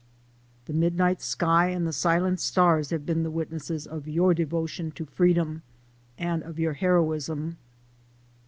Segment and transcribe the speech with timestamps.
[0.65, 4.91] The midnight sky and the silent stars have been the witnesses of your de votion
[4.95, 5.61] to freedom
[6.17, 7.57] and of your heroism.